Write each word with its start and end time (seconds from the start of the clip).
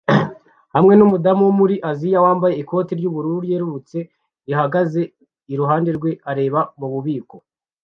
hamwe 0.75 0.93
numudamu 0.95 1.41
wo 1.47 1.53
muri 1.59 1.75
Aziya 1.91 2.23
wambaye 2.25 2.53
ikoti 2.61 2.91
ryubururu 2.99 3.37
ryerurutse 3.45 3.97
rihagaze 4.47 5.01
iruhande 5.53 5.89
rwe 5.97 6.11
areba 6.31 6.59
mububiko 6.79 7.35